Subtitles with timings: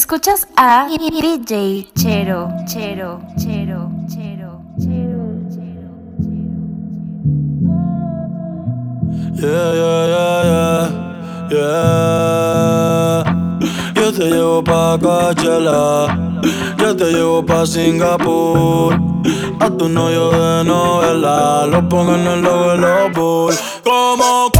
[0.00, 5.90] Escuchas a DJ Chero, Chero, Chero, Chero, Chero, Chero.
[9.34, 10.40] Yeah, yeah, yeah,
[11.50, 13.20] yeah, yeah.
[13.94, 16.16] Yo te llevo pa' Coachella,
[16.78, 18.94] yo te llevo pa' Singapur.
[19.60, 23.60] A tu novio de novela, lo pongo en el bulls.
[23.84, 24.50] Como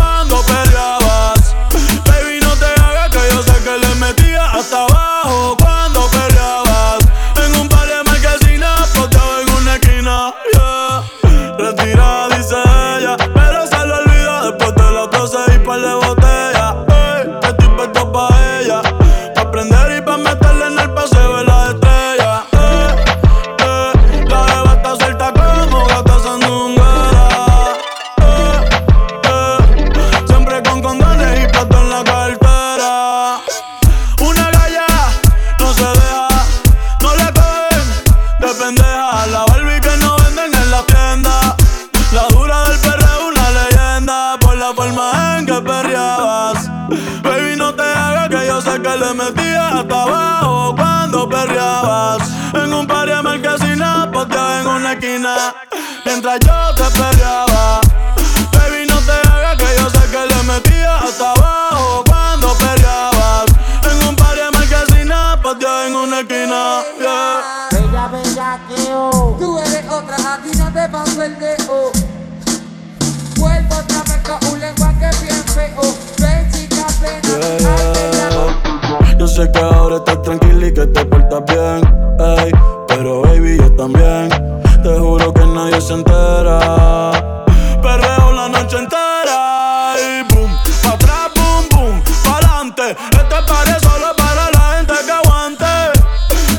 [86.43, 90.51] Perreo la noche entera y boom,
[90.83, 92.97] pa atrás, boom, boom, pa adelante.
[93.13, 95.67] Este es solo para la gente que aguante.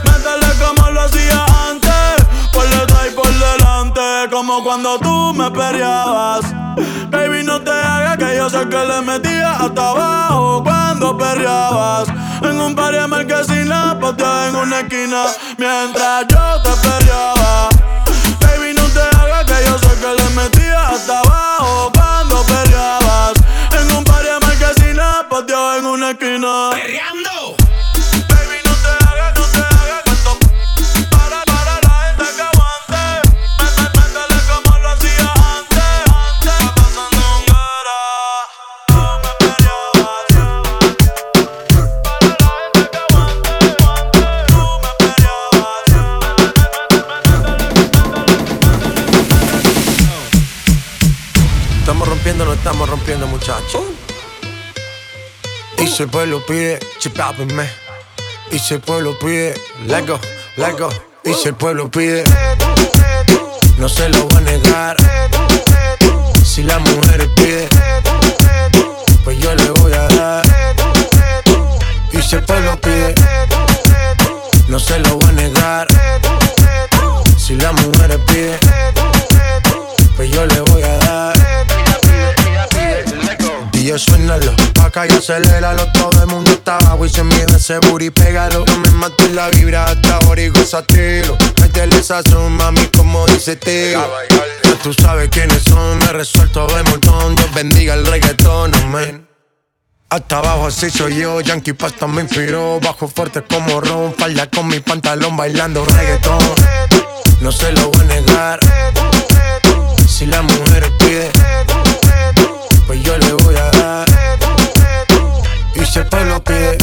[0.04, 4.02] Métele como lo hacía antes, por detrás y por delante,
[4.32, 6.46] como cuando tú me perreabas.
[7.10, 12.08] Baby, no te hagas que yo sé que le metía hasta abajo cuando perreabas.
[12.44, 15.24] En un par de marquesinas, pateada en una esquina,
[15.58, 17.71] mientras yo te perreaba.
[55.92, 57.70] Si el pueblo pide, chipápenme.
[58.52, 59.54] Y si el pueblo pide,
[59.88, 60.20] let go,
[60.56, 60.90] let go.
[61.24, 62.24] Y si el pueblo pide,
[63.78, 64.96] no se lo voy a negar.
[66.44, 67.68] Si la mujer pide,
[69.24, 70.46] pues yo le voy a dar.
[72.14, 73.14] Y si el pueblo pide,
[74.70, 75.88] no se lo voy a negar.
[77.38, 78.60] Si la mujer pide,
[83.92, 88.10] Yo suénalo, acá y aceléralo Todo el mundo está abajo y se mide ese booty,
[88.10, 88.64] pégalo.
[88.66, 94.02] No me mates la vibra hasta ahora y gozatelo Métele sazón, mami, como dice Teo
[94.64, 97.36] Ya tú sabes quiénes son, me resuelto de montón.
[97.36, 99.28] Dios bendiga el reggaetón, amén.
[100.10, 104.70] Hasta abajo así soy yo, Yankee Pasta me inspiró Bajo fuerte como Ron, falda con
[104.70, 106.40] mi pantalón bailando reggaetón.
[107.42, 108.60] No se lo voy a negar.
[110.08, 111.30] Si la mujer pide
[115.94, 116.78] El pueblo pide,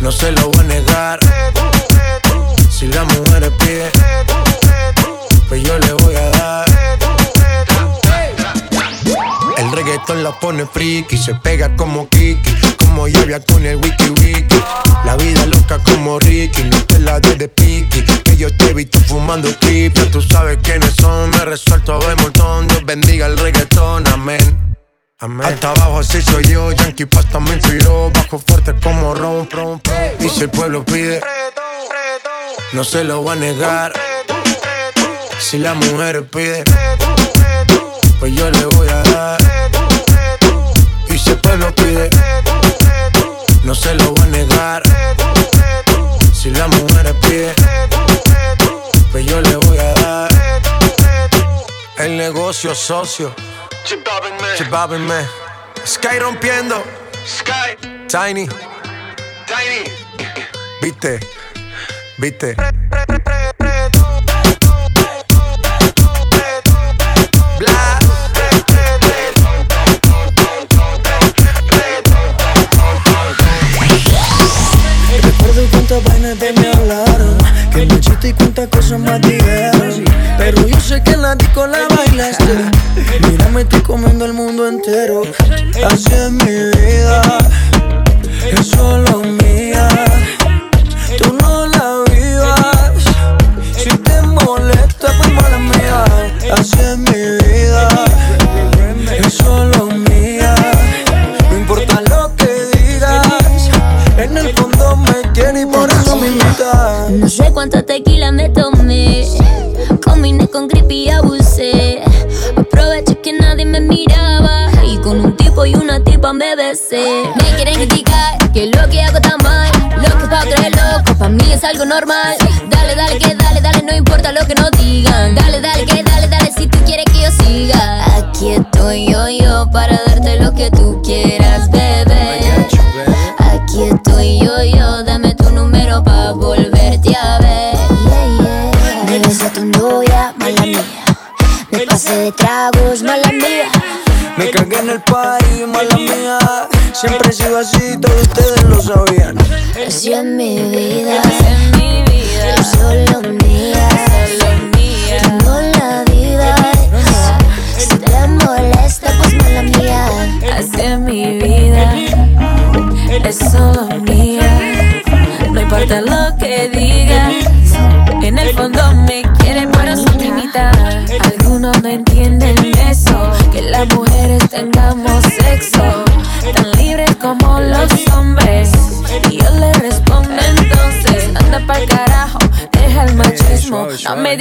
[0.00, 1.20] no se lo voy a negar.
[2.70, 3.90] Si la mujer pide,
[5.46, 6.64] pues yo le voy a dar.
[9.58, 14.62] El reggaetón la pone friki, se pega como Kiki, como lluvia con el wiki wiki.
[15.04, 18.74] La vida loca como Ricky, no te la des de piqui, que yo te he
[18.74, 19.92] visto fumando creep.
[19.94, 22.66] Ya tú sabes quiénes son, me resuelto de montón.
[22.68, 24.69] Dios bendiga el reggaetón, amén.
[25.22, 25.46] Amén.
[25.46, 29.82] Hasta abajo así soy yo, Yankee Pasta me inspiró Bajo fuerte como Ron, Ron.
[30.18, 31.20] Y si el pueblo pide,
[32.72, 33.92] no se lo voy a negar.
[35.38, 36.64] Si la mujer pide,
[38.18, 39.40] pues yo le voy a dar.
[41.10, 42.08] Y si el pueblo pide,
[43.62, 44.82] no se lo voy a negar.
[46.32, 47.54] Si la mujer pide,
[49.12, 50.30] pues yo le voy a dar.
[51.98, 53.34] El negocio socio
[53.84, 55.26] Chipápenme.
[55.84, 56.82] Sky rompiendo.
[57.24, 57.76] Sky,
[58.08, 58.48] Tiny.
[59.46, 59.90] Tiny.
[60.82, 61.20] Viste,
[62.18, 62.56] viste.
[75.22, 77.38] Recuerdo cuántas vainas de me hablaron
[77.72, 80.09] Que me chiste y cuántas cosas más dijeron
[80.52, 82.44] Pero yo sé que en la disco la bailaste.
[83.28, 85.22] Mira, me estoy comiendo el mundo entero.
[85.86, 87.38] Así es mi vida.
[88.50, 90.09] Es solo mía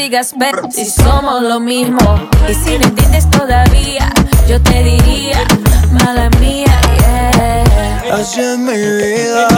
[0.10, 0.34] digas,
[0.72, 2.00] si somos lo mismo.
[2.50, 4.12] Y si no entiendes todavía,
[4.48, 5.38] yo te diría,
[5.92, 8.16] mala mía, yeah.
[8.16, 9.49] Así es mi vida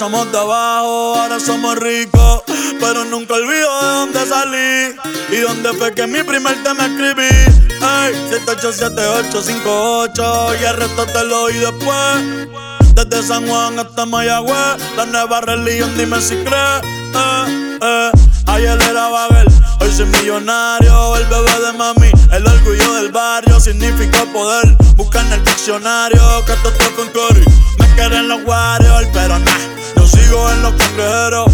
[0.00, 2.42] Empezamos de abajo, ahora somos ricos.
[2.80, 4.96] Pero nunca olvido de dónde salí
[5.30, 7.28] y dónde fue que mi primer tema escribí.
[7.28, 12.48] Ey, 787858 y el resto te lo oí después.
[12.94, 16.82] Desde San Juan hasta Mayagüez, la nueva religión, dime si crees.
[16.82, 18.10] Eh, eh.
[18.46, 19.48] Ayer era Babel,
[19.80, 21.18] hoy soy millonario.
[21.18, 24.78] El bebé de mami, el orgullo del barrio, significa poder.
[24.96, 27.44] Busca en el diccionario, catástrofe en Curry.
[27.78, 29.79] Me quieren los Warriors, pero nah,
[30.10, 31.52] sigo en los cangrejeros.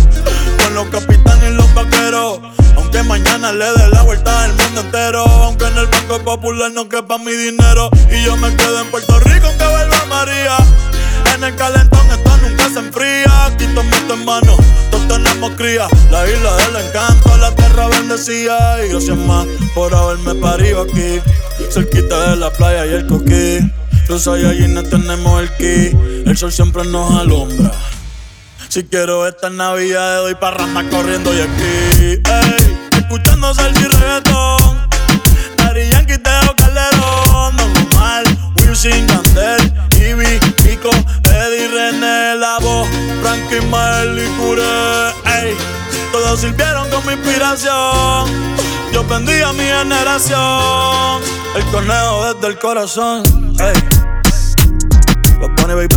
[0.63, 2.41] Con los capitanes y los vaqueros.
[2.77, 5.25] Aunque mañana le dé la vuelta al mundo entero.
[5.25, 7.91] Aunque en el Banco Popular no quepa mi dinero.
[8.11, 10.57] Y yo me quedo en Puerto Rico aunque vuelva María.
[11.35, 13.47] En el calentón esto nunca se enfría.
[13.47, 14.57] Aquí tomo tu hermano,
[14.91, 15.87] todos tenemos cría.
[16.11, 18.85] La isla del encanto, la tierra bendecida.
[18.85, 21.21] Y gracias más por haberme parido aquí.
[21.71, 23.59] Cerquita de la playa y el coquí.
[24.09, 25.97] Los Saiyajines tenemos el ki.
[26.27, 27.73] El sol siempre nos alumbra.
[28.69, 32.23] Si quiero esta Navidad, doy parranda corriendo y aquí.
[32.25, 34.89] Ey, escuchando salsa y reggaetón.
[35.57, 38.25] Daddy Yankee, Teo Calderón, Don Omar,
[38.57, 40.91] Wilson, Yandel, Ivy, Pico,
[41.25, 42.89] Eddie, René, La Voz,
[43.23, 45.09] Frankie, Mael y Curé.
[45.25, 45.57] Ey,
[46.13, 48.27] todos sirvieron como inspiración.
[48.93, 51.23] Yo bendiga a mi generación.
[51.55, 53.23] El conejo desde el corazón.
[53.59, 53.75] Ey,
[55.41, 55.89] lo pone baby,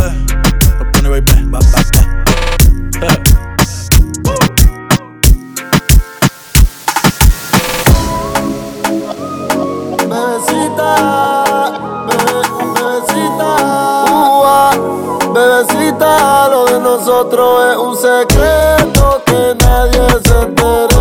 [17.20, 20.96] nosotros es un secreto que nadie se entere.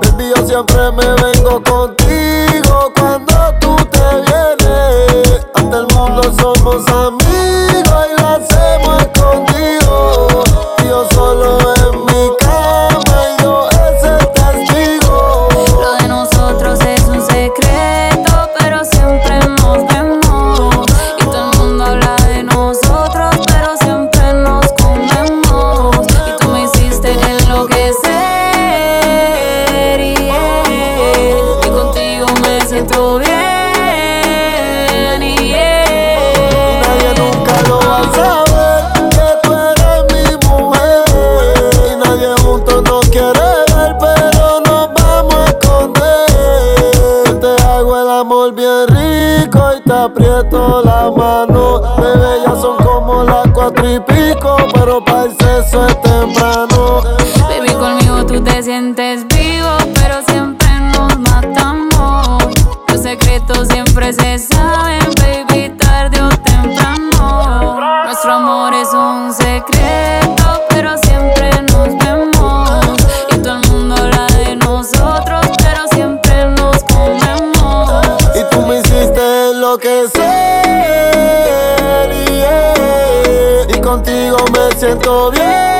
[0.00, 1.27] Baby, yo siempre me vengo
[84.78, 85.77] siento bien.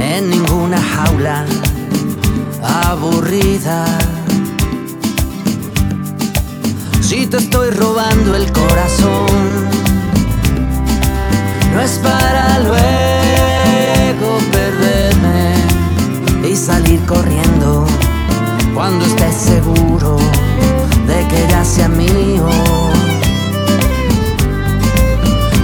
[0.00, 1.44] en ninguna jaula
[2.90, 3.84] aburrida.
[7.00, 9.28] Si te estoy robando el corazón,
[11.72, 15.54] no es para luego perderme
[16.50, 17.86] y salir corriendo
[18.74, 20.16] cuando estés seguro
[21.06, 22.48] de que ya sea mío.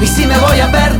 [0.00, 0.97] Y si me voy a perder.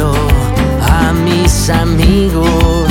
[0.00, 2.88] a mis amigos.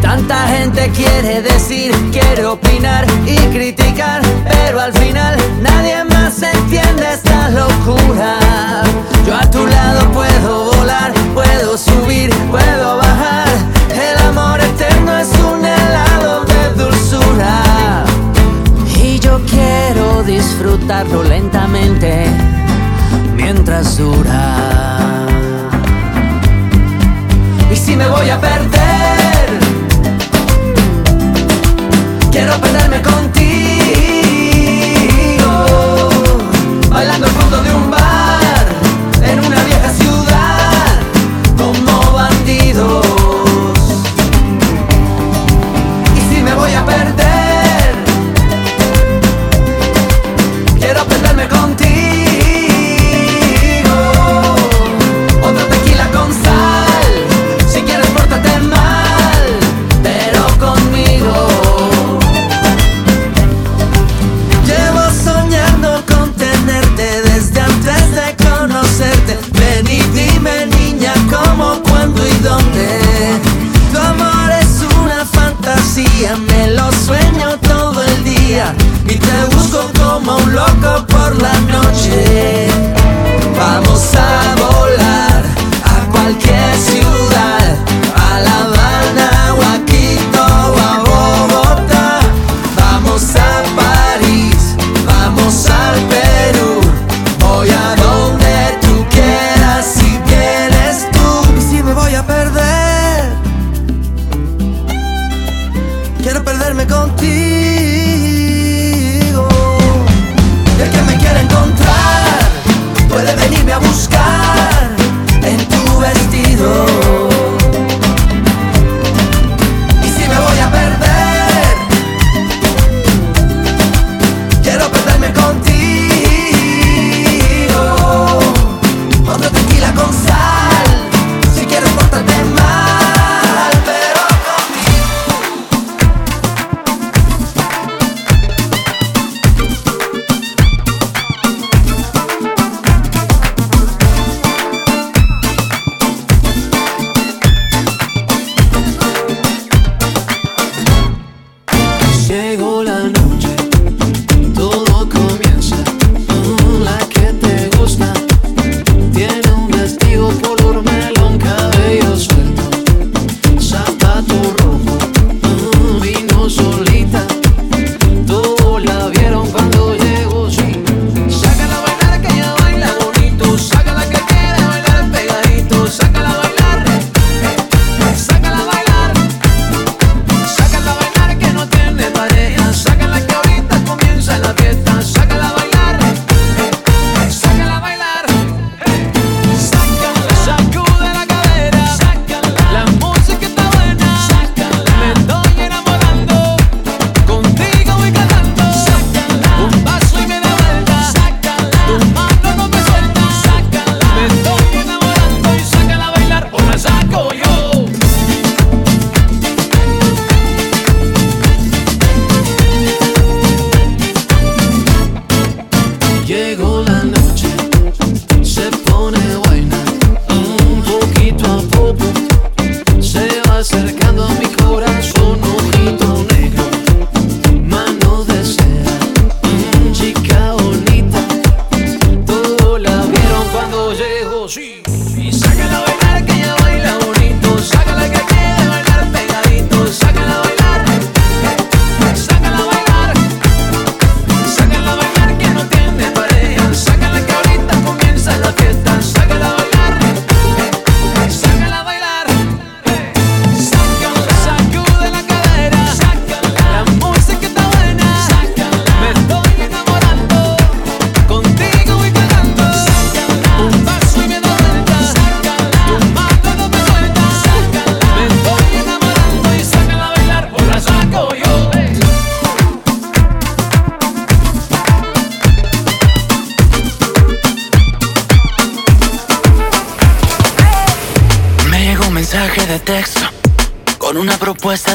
[0.00, 7.50] Tanta gente quiere decir, quiere opinar y criticar, pero al final nadie más entiende esta
[7.50, 8.38] locura.
[9.26, 13.48] Yo a tu lado puedo volar, puedo subir, puedo bajar.
[13.92, 18.04] El amor eterno es un helado de dulzura.
[18.96, 22.49] Y yo quiero disfrutarlo lentamente
[27.70, 28.69] y si me voy a perder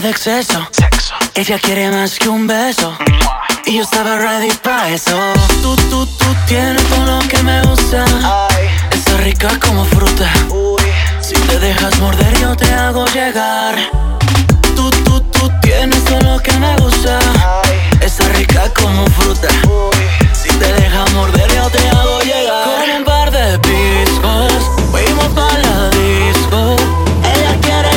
[0.09, 0.67] exceso.
[0.71, 1.15] Sexo.
[1.33, 2.97] Ella quiere más que un beso.
[3.65, 5.17] Y yo estaba ready para eso.
[5.61, 8.05] Tú, tú, tú tienes todo lo que me gusta.
[8.23, 8.67] Ay.
[8.91, 10.31] Está rica como fruta.
[11.21, 13.75] Si te dejas morder, yo te hago llegar.
[14.75, 17.19] Tú, tú, tú tienes todo lo que me gusta.
[17.63, 17.79] Ay.
[18.01, 19.47] Está rica como fruta.
[20.33, 22.65] Si te dejas morder, yo te hago llegar.
[22.65, 24.53] Con un par de piscos,
[24.91, 26.75] fuimos para la disco.
[27.23, 27.94] Ella quiere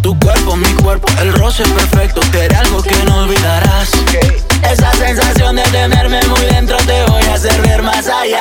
[0.00, 3.90] Tu cuerpo, mi cuerpo, el roce perfecto, que algo que no olvidarás.
[4.62, 8.40] Esa sensación de tenerme muy dentro te voy a hacer ver más allá.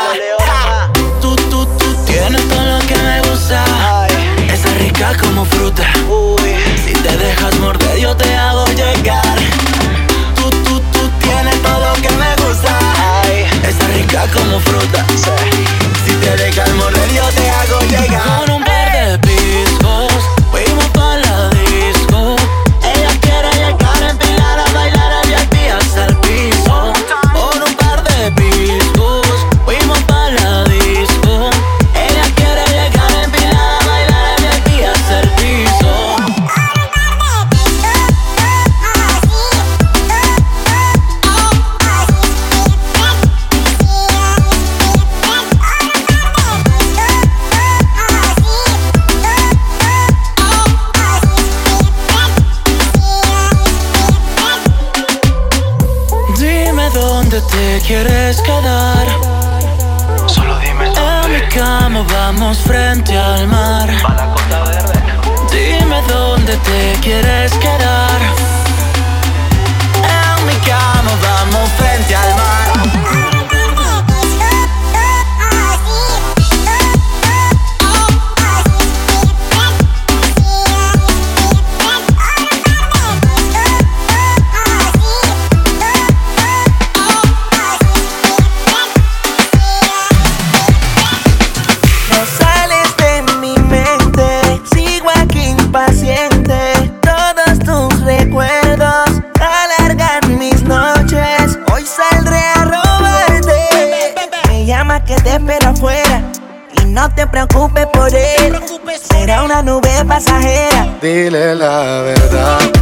[111.32, 112.81] dile la verdad.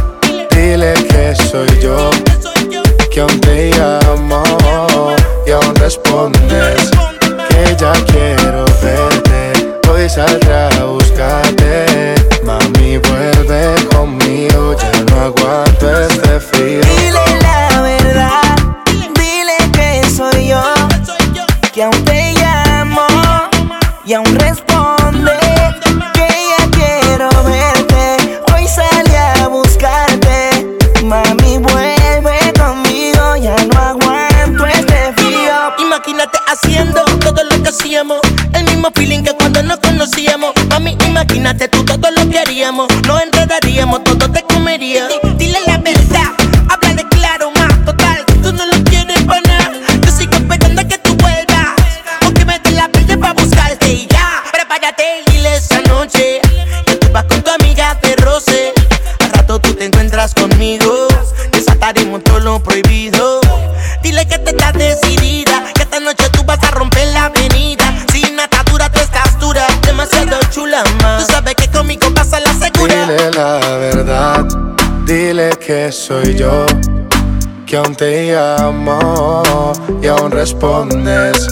[78.00, 81.46] te llamo y aún respondes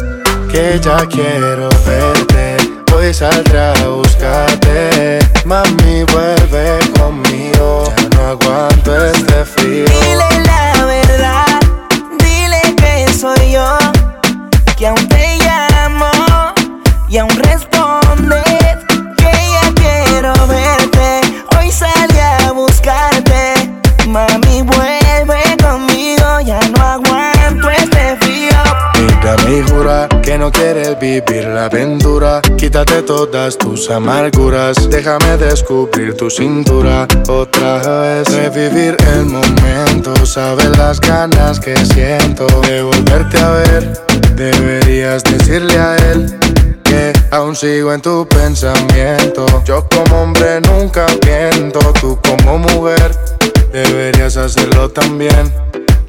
[0.51, 2.57] que ya quiero verte.
[2.97, 7.85] Hoy saldré a buscarte, mami vuelve conmigo.
[7.99, 9.28] Ya no aguanto este
[29.63, 32.41] jura que no quieres vivir la aventura.
[32.57, 38.29] Quítate todas tus amarguras, déjame descubrir tu cintura otra vez.
[38.29, 43.99] Revivir el momento, sabes las ganas que siento de volverte a ver.
[44.35, 46.39] Deberías decirle a él
[46.85, 49.47] que aún sigo en tu pensamiento.
[49.65, 53.17] Yo como hombre nunca miento, tú como mujer
[53.73, 55.53] deberías hacerlo también.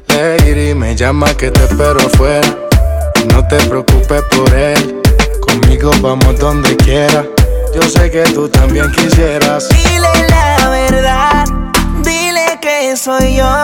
[0.08, 2.69] Lady me llama que te espero fuera.
[3.28, 5.00] No te preocupes por él,
[5.40, 7.24] conmigo vamos donde quiera.
[7.74, 9.68] Yo sé que tú también quisieras.
[9.68, 11.44] Dile la verdad,
[12.02, 13.62] dile que soy yo,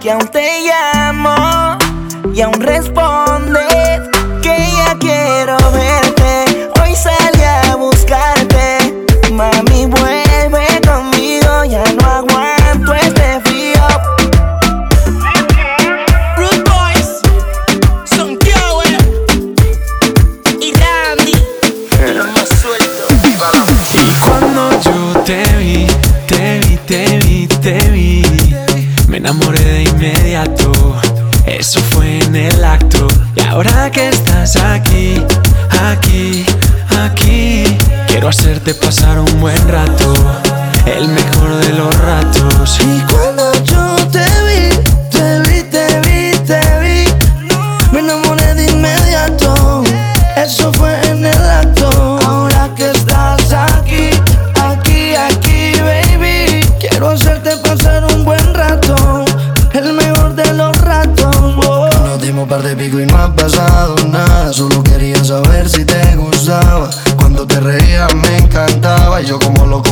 [0.00, 1.78] que aún te llamo
[2.32, 4.00] y aún respondes
[4.42, 6.70] que ya quiero verte.
[6.82, 10.19] Hoy salí a buscarte, mami, bueno.
[29.30, 30.72] enamoré de inmediato.
[31.46, 33.06] Eso fue en el acto.
[33.36, 35.24] Y ahora que estás aquí,
[35.82, 36.44] aquí,
[37.04, 37.64] aquí,
[38.08, 40.12] quiero hacerte pasar un buen rato.
[40.84, 42.80] El mejor de los ratos.
[42.80, 43.99] Y cuando yo
[62.82, 64.52] y no ha pasado nada.
[64.54, 66.88] Solo quería saber si te gustaba.
[67.18, 69.20] Cuando te reías me encantaba.
[69.20, 69.89] Y yo como loco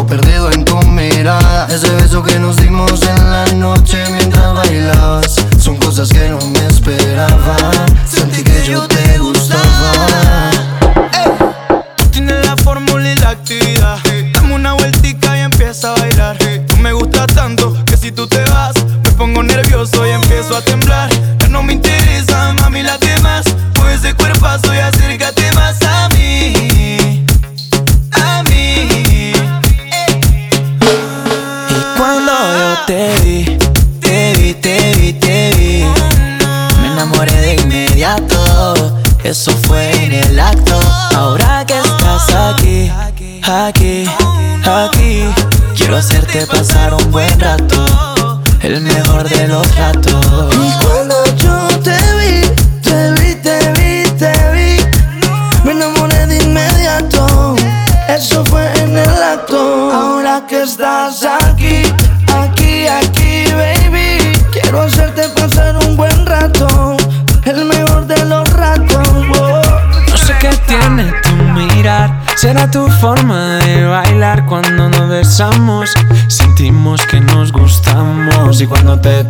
[73.01, 75.95] forma de bailar cuando nos besamos.
[76.27, 79.25] Sentimos que nos gustamos y cuando te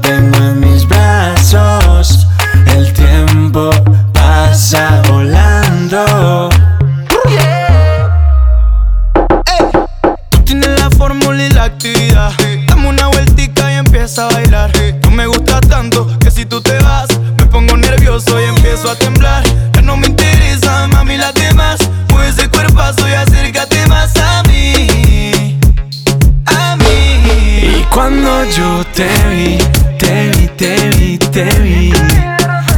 [30.69, 31.93] te vi, te vi.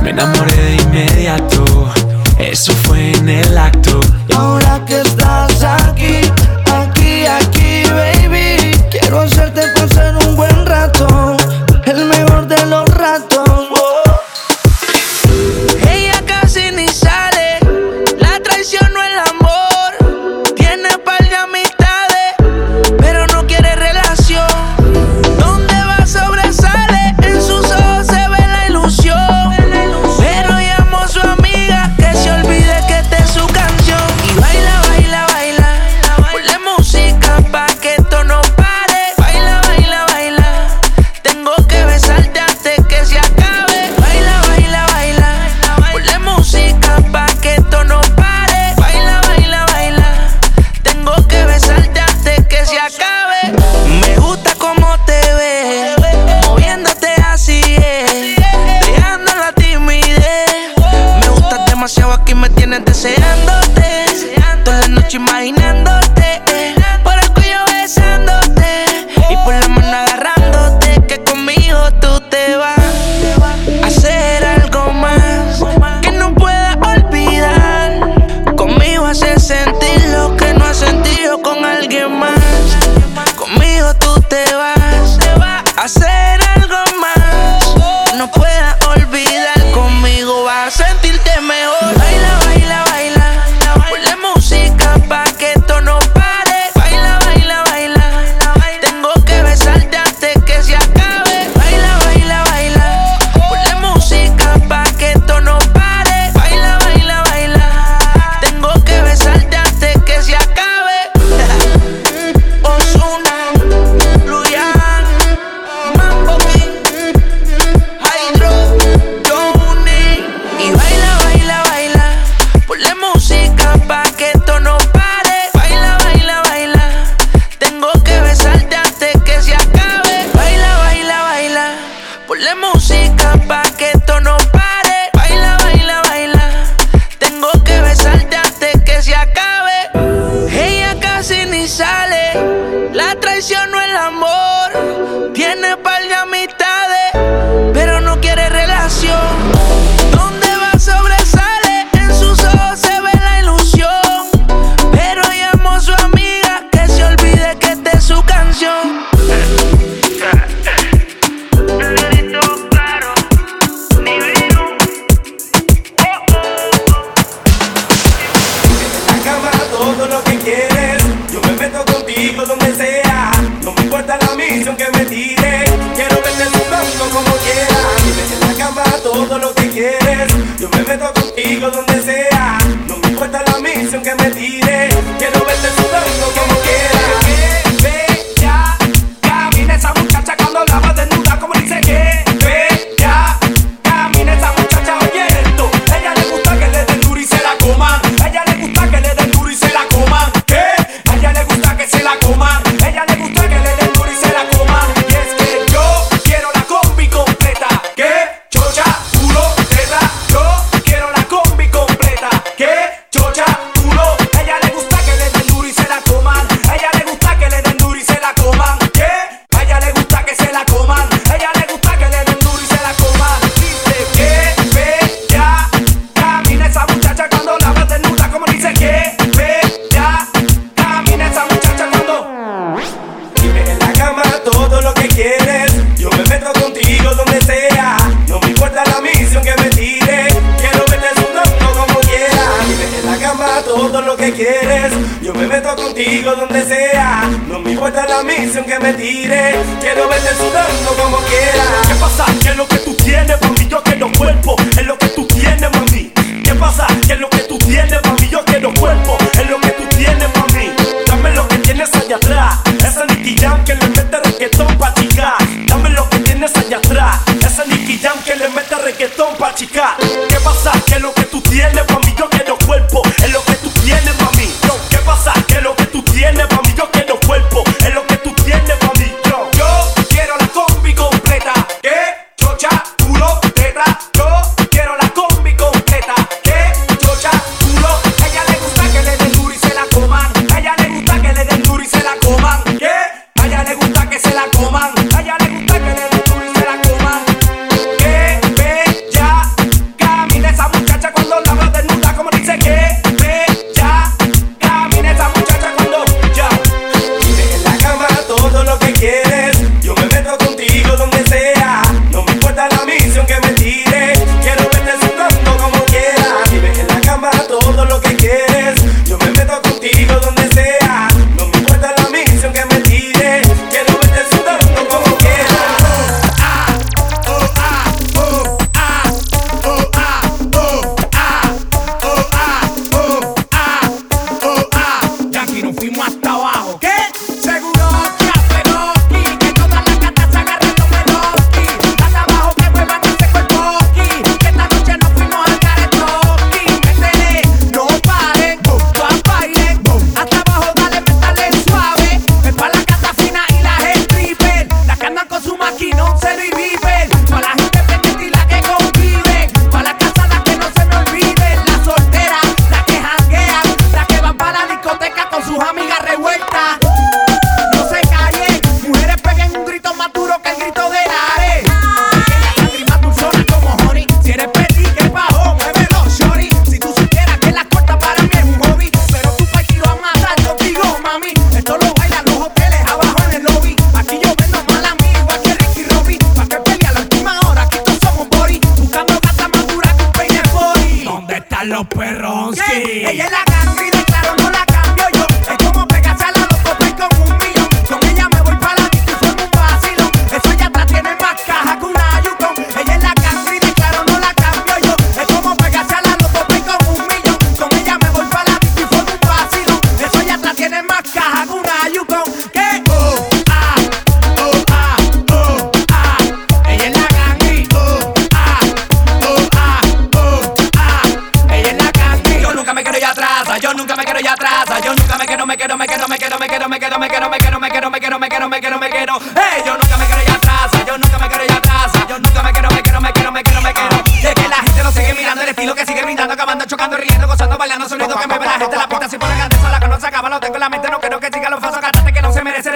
[0.03, 1.93] Me enamoré de inmediato,
[2.39, 4.01] eso fue en el acto.
[4.35, 5.80] Ahora que estás aquí.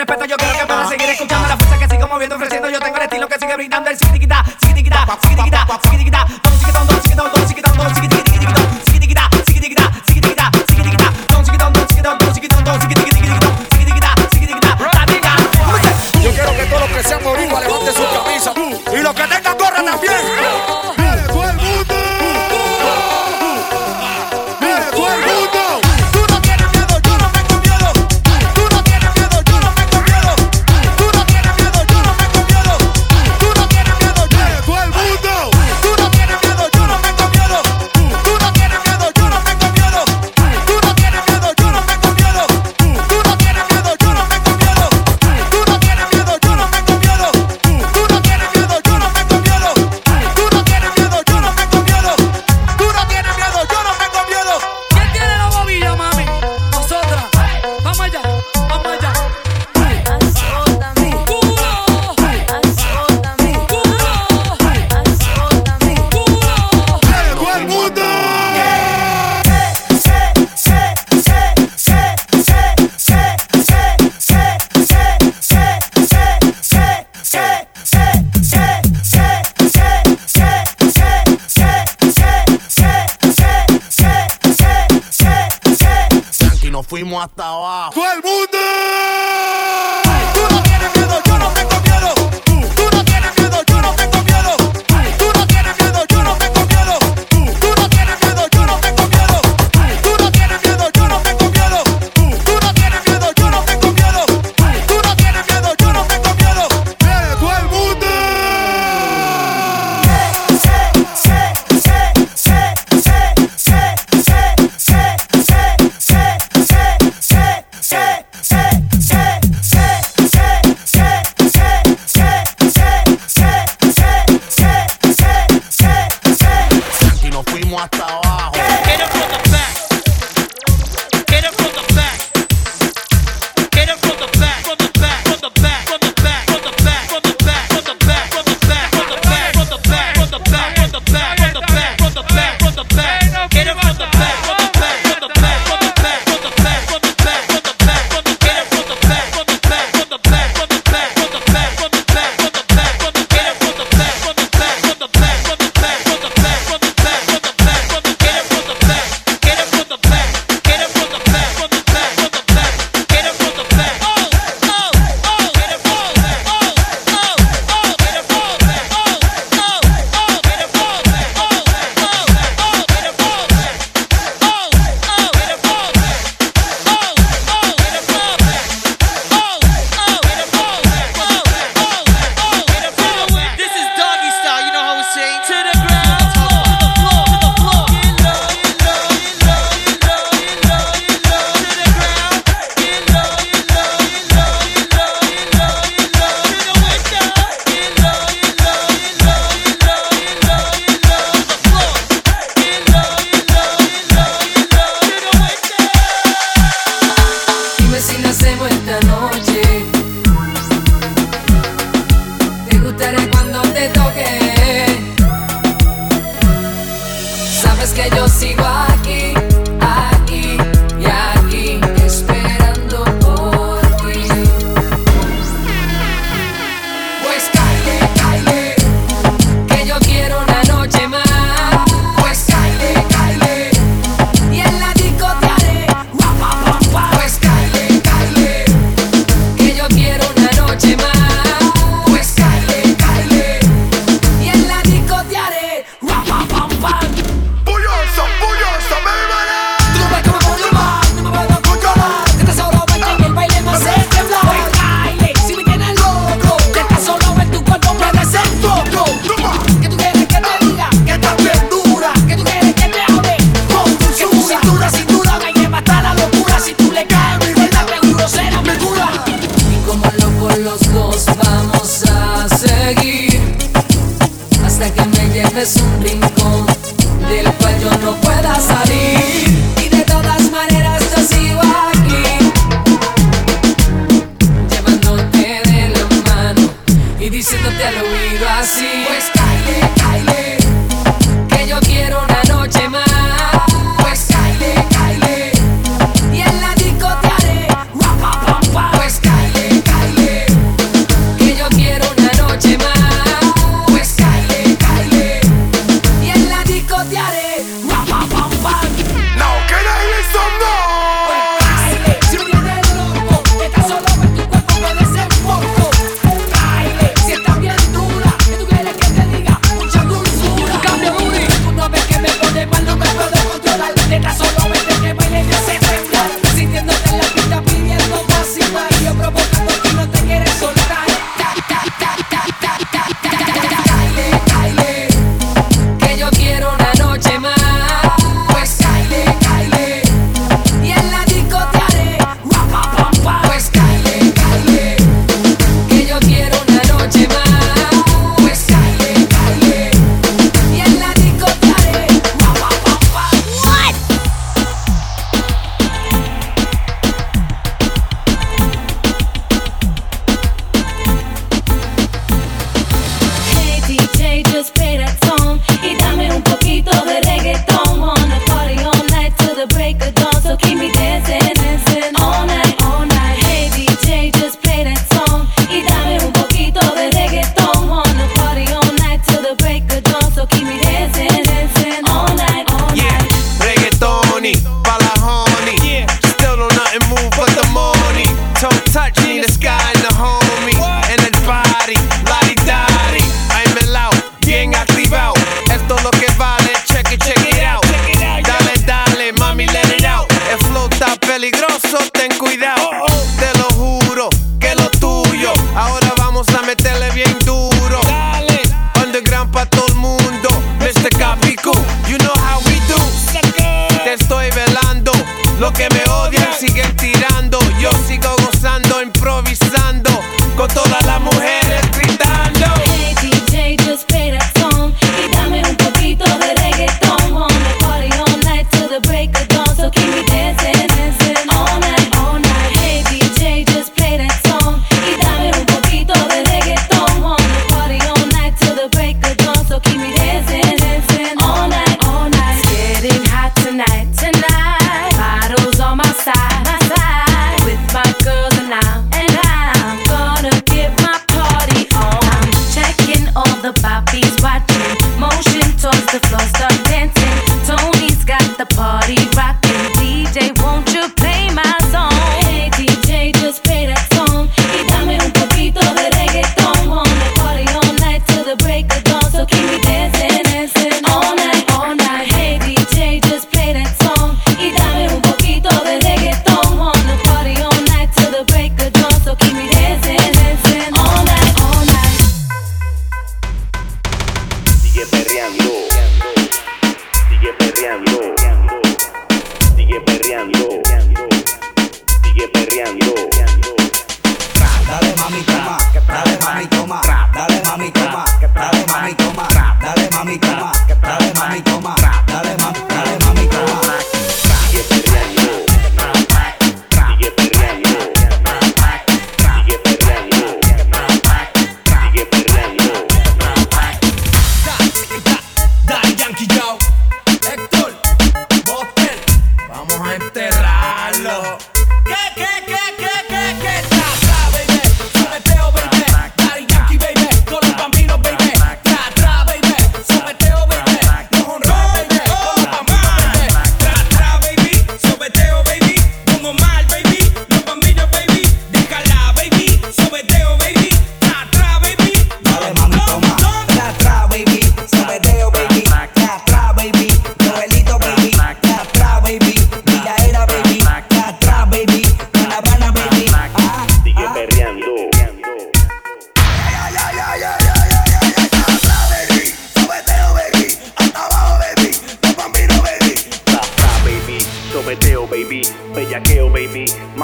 [0.07, 2.68] respeto, yo quiero que puedas seguir escuchando la fuerza que sigo moviendo, ofreciendo.
[2.68, 5.07] Yo tengo el estilo que sigue brindando el sigue tiquita, sigue tiquita.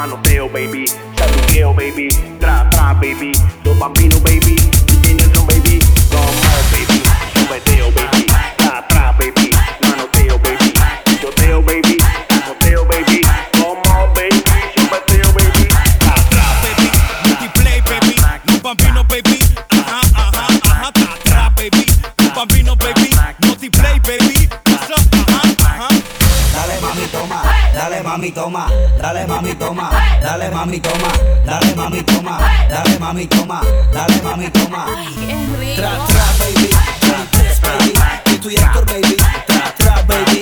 [0.00, 0.86] mano teu, baby.
[1.14, 2.08] Já do eu, baby.
[2.38, 3.32] Tra, tra, baby.
[3.62, 4.59] Do bambino baby.
[30.30, 31.10] dale mami, toma,
[31.44, 33.60] dale mami, toma, dale mami, toma,
[33.92, 34.86] dale mami, toma.
[35.74, 36.68] Tra, tra, baby,
[37.00, 37.92] tra, tres, baby,
[38.26, 39.16] y tú y Héctor, baby,
[39.46, 40.39] tra, tra, baby.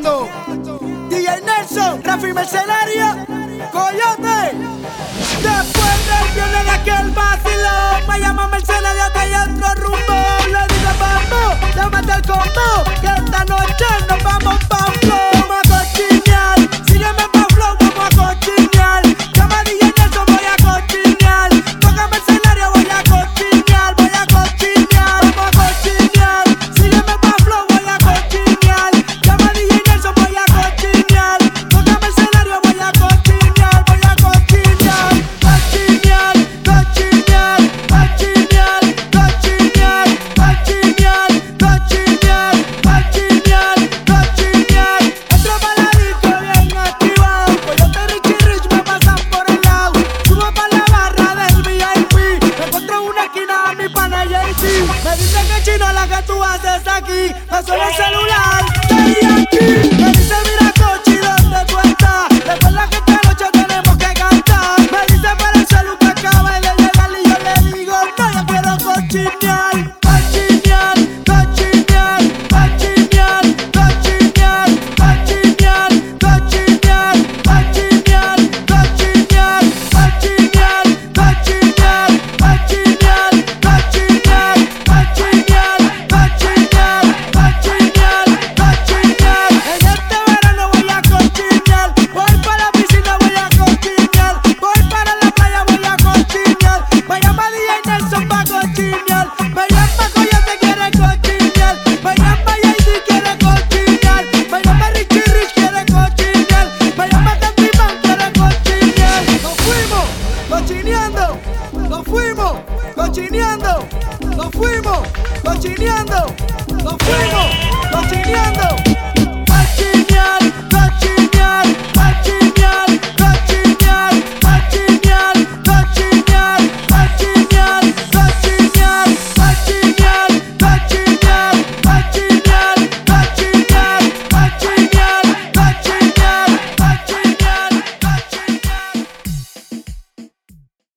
[0.00, 3.26] DJ Nelson, Rafi Mercenario,
[3.70, 4.56] Coyote.
[5.42, 10.16] Después del viernes de aquel vacilón, me llama Mercenario que hay otro rumbo.
[10.46, 14.99] Le digo, vamos, llámate al combo, que esta noche nos vamos pa'